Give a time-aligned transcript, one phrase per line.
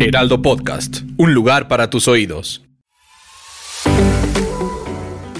[0.00, 2.62] Heraldo Podcast, un lugar para tus oídos.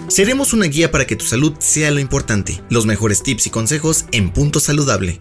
[0.09, 2.61] Seremos una guía para que tu salud sea lo importante.
[2.69, 5.21] Los mejores tips y consejos en Punto Saludable.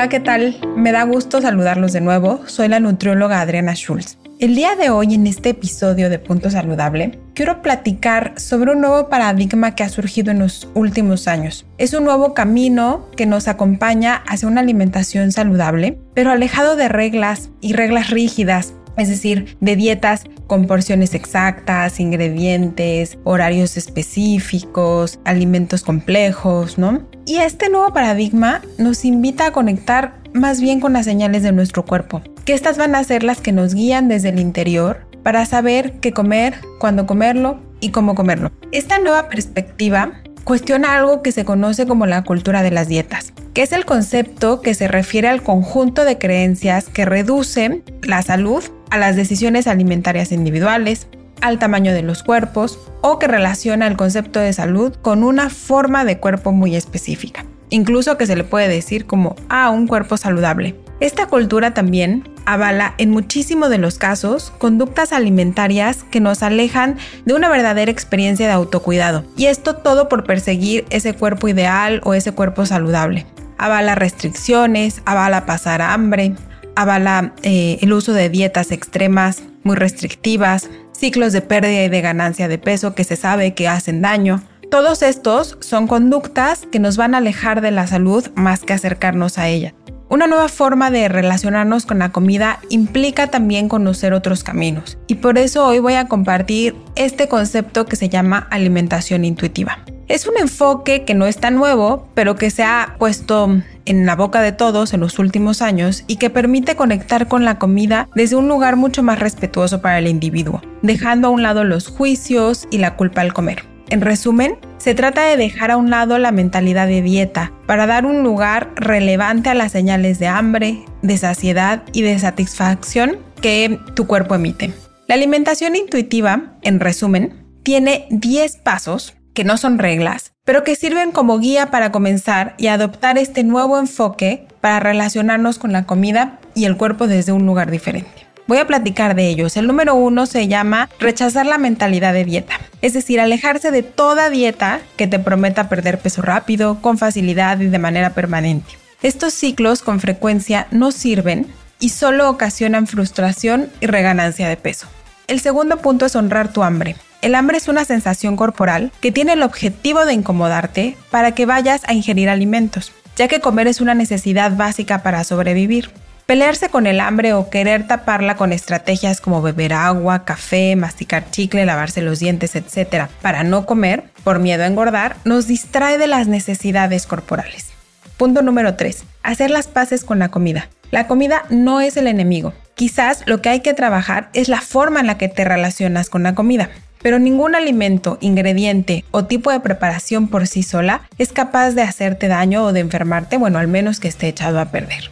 [0.00, 0.56] Hola, ¿qué tal?
[0.76, 2.40] Me da gusto saludarlos de nuevo.
[2.46, 4.16] Soy la nutrióloga Adriana Schulz.
[4.38, 9.10] El día de hoy, en este episodio de Punto Saludable, quiero platicar sobre un nuevo
[9.10, 11.66] paradigma que ha surgido en los últimos años.
[11.76, 17.50] Es un nuevo camino que nos acompaña hacia una alimentación saludable, pero alejado de reglas
[17.60, 26.78] y reglas rígidas es decir, de dietas con porciones exactas, ingredientes, horarios específicos, alimentos complejos,
[26.78, 27.02] ¿no?
[27.26, 31.84] Y este nuevo paradigma nos invita a conectar más bien con las señales de nuestro
[31.84, 36.00] cuerpo, que estas van a ser las que nos guían desde el interior para saber
[36.00, 38.50] qué comer, cuándo comerlo y cómo comerlo.
[38.72, 43.62] Esta nueva perspectiva cuestiona algo que se conoce como la cultura de las dietas, que
[43.62, 48.98] es el concepto que se refiere al conjunto de creencias que reducen la salud a
[48.98, 51.06] las decisiones alimentarias individuales,
[51.40, 56.04] al tamaño de los cuerpos o que relaciona el concepto de salud con una forma
[56.04, 57.44] de cuerpo muy específica.
[57.70, 60.74] Incluso que se le puede decir como a ah, un cuerpo saludable.
[61.00, 67.32] Esta cultura también avala en muchísimo de los casos conductas alimentarias que nos alejan de
[67.32, 69.24] una verdadera experiencia de autocuidado.
[69.36, 73.24] Y esto todo por perseguir ese cuerpo ideal o ese cuerpo saludable.
[73.56, 76.34] Avala restricciones, avala pasar hambre,
[76.76, 82.48] avala eh, el uso de dietas extremas muy restrictivas, ciclos de pérdida y de ganancia
[82.48, 84.42] de peso que se sabe que hacen daño.
[84.70, 89.36] Todos estos son conductas que nos van a alejar de la salud más que acercarnos
[89.36, 89.74] a ella.
[90.08, 95.38] Una nueva forma de relacionarnos con la comida implica también conocer otros caminos y por
[95.38, 99.78] eso hoy voy a compartir este concepto que se llama alimentación intuitiva.
[100.06, 103.48] Es un enfoque que no es tan nuevo, pero que se ha puesto
[103.86, 107.58] en la boca de todos en los últimos años y que permite conectar con la
[107.58, 111.88] comida desde un lugar mucho más respetuoso para el individuo, dejando a un lado los
[111.88, 113.64] juicios y la culpa al comer.
[113.90, 118.06] En resumen, se trata de dejar a un lado la mentalidad de dieta para dar
[118.06, 124.06] un lugar relevante a las señales de hambre, de saciedad y de satisfacción que tu
[124.06, 124.72] cuerpo emite.
[125.08, 131.10] La alimentación intuitiva, en resumen, tiene 10 pasos que no son reglas, pero que sirven
[131.10, 136.64] como guía para comenzar y adoptar este nuevo enfoque para relacionarnos con la comida y
[136.64, 138.29] el cuerpo desde un lugar diferente.
[138.50, 139.56] Voy a platicar de ellos.
[139.56, 144.28] El número uno se llama rechazar la mentalidad de dieta, es decir, alejarse de toda
[144.28, 148.72] dieta que te prometa perder peso rápido, con facilidad y de manera permanente.
[149.02, 151.46] Estos ciclos con frecuencia no sirven
[151.78, 154.88] y solo ocasionan frustración y reganancia de peso.
[155.28, 156.96] El segundo punto es honrar tu hambre.
[157.22, 161.82] El hambre es una sensación corporal que tiene el objetivo de incomodarte para que vayas
[161.86, 165.92] a ingerir alimentos, ya que comer es una necesidad básica para sobrevivir.
[166.30, 171.66] Pelearse con el hambre o querer taparla con estrategias como beber agua, café, masticar chicle,
[171.66, 176.28] lavarse los dientes, etc., para no comer, por miedo a engordar, nos distrae de las
[176.28, 177.70] necesidades corporales.
[178.16, 179.02] Punto número 3.
[179.24, 180.68] Hacer las paces con la comida.
[180.92, 182.54] La comida no es el enemigo.
[182.76, 186.22] Quizás lo que hay que trabajar es la forma en la que te relacionas con
[186.22, 186.70] la comida.
[187.02, 192.28] Pero ningún alimento, ingrediente o tipo de preparación por sí sola es capaz de hacerte
[192.28, 195.10] daño o de enfermarte, bueno, al menos que esté echado a perder.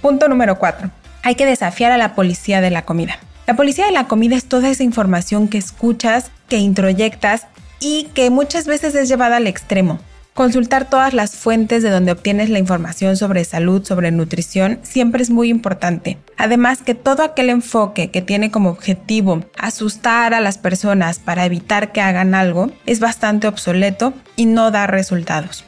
[0.00, 0.90] Punto número 4.
[1.22, 3.18] Hay que desafiar a la policía de la comida.
[3.46, 7.46] La policía de la comida es toda esa información que escuchas, que introyectas
[7.80, 10.00] y que muchas veces es llevada al extremo.
[10.34, 15.30] Consultar todas las fuentes de donde obtienes la información sobre salud, sobre nutrición, siempre es
[15.30, 16.18] muy importante.
[16.36, 21.90] Además que todo aquel enfoque que tiene como objetivo asustar a las personas para evitar
[21.90, 25.64] que hagan algo es bastante obsoleto y no da resultados.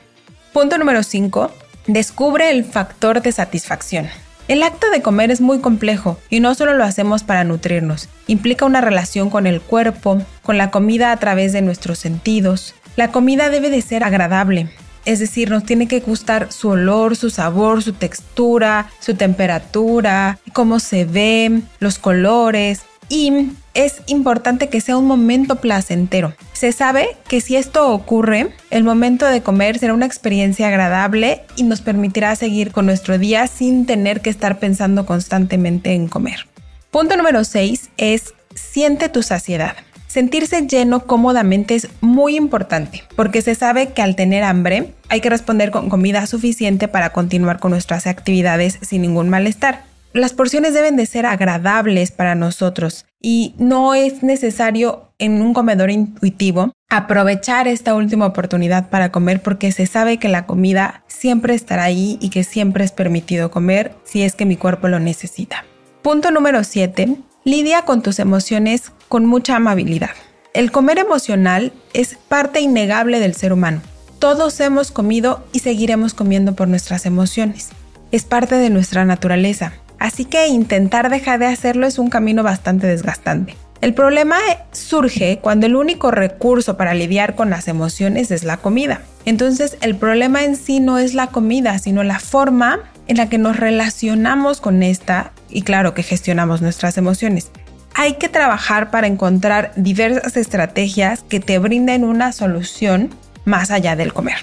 [0.53, 1.51] Punto número 5.
[1.89, 4.09] Descubre el factor de satisfacción.
[4.47, 8.67] El acto de comer es muy complejo y no solo lo hacemos para nutrirnos, implica
[8.67, 12.75] una relación con el cuerpo, con la comida a través de nuestros sentidos.
[12.97, 14.69] La comida debe de ser agradable,
[15.07, 20.81] es decir, nos tiene que gustar su olor, su sabor, su textura, su temperatura, cómo
[20.81, 22.83] se ve, los colores.
[23.09, 26.35] Y es importante que sea un momento placentero.
[26.53, 31.63] Se sabe que si esto ocurre, el momento de comer será una experiencia agradable y
[31.63, 36.47] nos permitirá seguir con nuestro día sin tener que estar pensando constantemente en comer.
[36.91, 39.77] Punto número 6 es siente tu saciedad.
[40.09, 45.29] Sentirse lleno cómodamente es muy importante porque se sabe que al tener hambre hay que
[45.29, 49.88] responder con comida suficiente para continuar con nuestras actividades sin ningún malestar.
[50.19, 55.93] Las porciones deben de ser agradables para nosotros y no es necesario en un comedor
[55.93, 61.85] intuitivo aprovechar esta última oportunidad para comer porque se sabe que la comida siempre estará
[61.85, 65.65] ahí y que siempre es permitido comer si es que mi cuerpo lo necesita.
[66.03, 67.15] Punto número 7.
[67.45, 70.11] Lidia con tus emociones con mucha amabilidad.
[70.53, 73.83] El comer emocional es parte innegable del ser humano.
[74.19, 77.69] Todos hemos comido y seguiremos comiendo por nuestras emociones.
[78.11, 79.75] Es parte de nuestra naturaleza.
[79.99, 83.57] Así que intentar dejar de hacerlo es un camino bastante desgastante.
[83.81, 84.37] El problema
[84.73, 89.03] surge cuando el único recurso para lidiar con las emociones es la comida.
[89.25, 93.39] Entonces el problema en sí no es la comida, sino la forma en la que
[93.39, 97.51] nos relacionamos con esta y claro que gestionamos nuestras emociones.
[97.95, 103.11] Hay que trabajar para encontrar diversas estrategias que te brinden una solución
[103.45, 104.39] más allá del comer.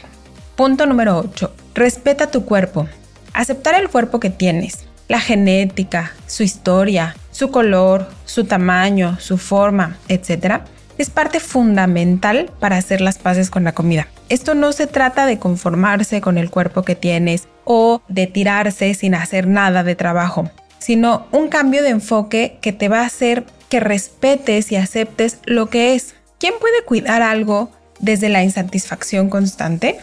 [0.55, 1.53] Punto número 8.
[1.73, 2.87] Respeta tu cuerpo.
[3.33, 9.97] Aceptar el cuerpo que tienes, la genética, su historia, su color, su tamaño, su forma,
[10.07, 10.61] etc.,
[10.97, 14.07] es parte fundamental para hacer las paces con la comida.
[14.29, 19.13] Esto no se trata de conformarse con el cuerpo que tienes o de tirarse sin
[19.13, 20.49] hacer nada de trabajo,
[20.79, 25.69] sino un cambio de enfoque que te va a hacer que respetes y aceptes lo
[25.69, 26.15] que es.
[26.39, 29.97] ¿Quién puede cuidar algo desde la insatisfacción constante?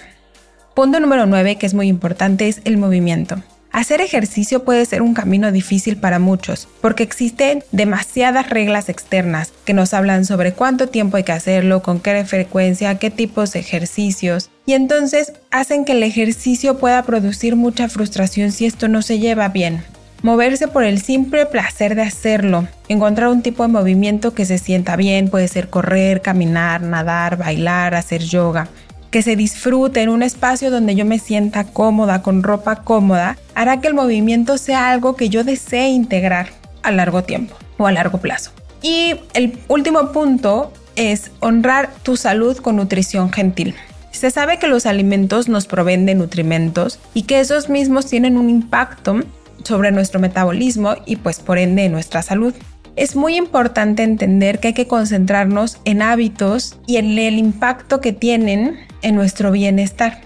[0.75, 3.37] Punto número 9, que es muy importante, es el movimiento.
[3.73, 9.73] Hacer ejercicio puede ser un camino difícil para muchos, porque existen demasiadas reglas externas que
[9.73, 14.51] nos hablan sobre cuánto tiempo hay que hacerlo, con qué frecuencia, qué tipos de ejercicios,
[14.67, 19.49] y entonces hacen que el ejercicio pueda producir mucha frustración si esto no se lleva
[19.49, 19.83] bien.
[20.21, 24.97] Moverse por el simple placer de hacerlo, encontrar un tipo de movimiento que se sienta
[24.97, 28.69] bien, puede ser correr, caminar, nadar, bailar, hacer yoga
[29.13, 33.81] que se disfrute en un espacio donde yo me sienta cómoda, con ropa cómoda, hará
[33.81, 36.49] que el movimiento sea algo que yo desee integrar
[36.83, 38.51] a largo tiempo o a largo plazo.
[38.81, 43.75] Y el último punto es honrar tu salud con nutrición gentil.
[44.11, 48.49] Se sabe que los alimentos nos proveen de nutrimentos y que esos mismos tienen un
[48.49, 49.21] impacto
[49.63, 52.55] sobre nuestro metabolismo y pues por ende nuestra salud.
[52.95, 58.13] Es muy importante entender que hay que concentrarnos en hábitos y en el impacto que
[58.13, 60.21] tienen en nuestro bienestar.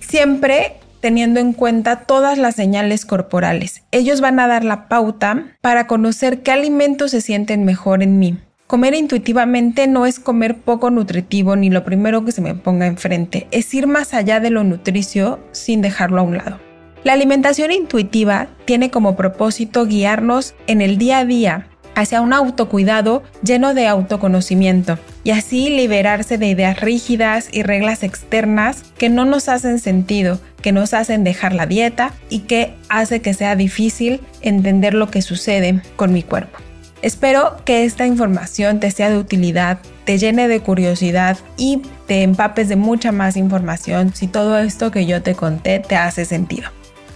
[0.00, 3.82] Siempre teniendo en cuenta todas las señales corporales.
[3.92, 8.36] Ellos van a dar la pauta para conocer qué alimentos se sienten mejor en mí.
[8.66, 13.46] Comer intuitivamente no es comer poco nutritivo ni lo primero que se me ponga enfrente,
[13.50, 16.58] es ir más allá de lo nutricio sin dejarlo a un lado.
[17.04, 23.24] La alimentación intuitiva tiene como propósito guiarnos en el día a día hacia un autocuidado
[23.42, 29.48] lleno de autoconocimiento y así liberarse de ideas rígidas y reglas externas que no nos
[29.48, 34.94] hacen sentido, que nos hacen dejar la dieta y que hace que sea difícil entender
[34.94, 36.58] lo que sucede con mi cuerpo.
[37.02, 42.68] Espero que esta información te sea de utilidad, te llene de curiosidad y te empapes
[42.68, 46.70] de mucha más información si todo esto que yo te conté te hace sentido.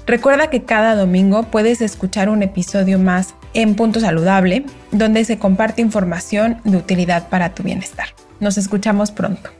[0.06, 5.82] Recuerda que cada domingo puedes escuchar un episodio más en Punto Saludable, donde se comparte
[5.82, 8.08] información de utilidad para tu bienestar.
[8.40, 9.50] Nos escuchamos pronto.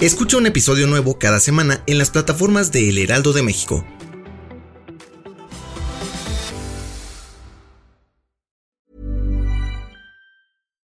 [0.00, 3.84] Escucha un episodio nuevo cada semana en las plataformas de El Heraldo de México